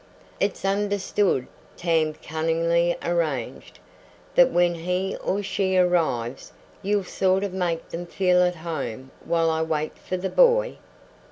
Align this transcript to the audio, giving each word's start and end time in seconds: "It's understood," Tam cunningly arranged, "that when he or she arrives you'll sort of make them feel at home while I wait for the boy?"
"It's 0.39 0.65
understood," 0.65 1.45
Tam 1.77 2.15
cunningly 2.15 2.97
arranged, 3.03 3.77
"that 4.33 4.49
when 4.49 4.73
he 4.73 5.15
or 5.23 5.43
she 5.43 5.77
arrives 5.77 6.51
you'll 6.81 7.03
sort 7.03 7.43
of 7.43 7.53
make 7.53 7.87
them 7.89 8.07
feel 8.07 8.41
at 8.41 8.55
home 8.55 9.11
while 9.25 9.51
I 9.51 9.61
wait 9.61 9.95
for 9.99 10.17
the 10.17 10.31
boy?" 10.31 10.79